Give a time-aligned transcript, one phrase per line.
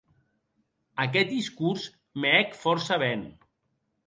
[1.03, 1.83] Aqueth discors
[2.25, 3.23] me hec fòrça ben.